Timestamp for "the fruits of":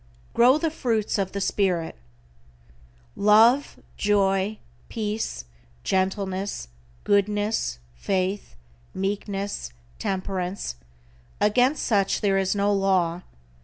0.57-1.31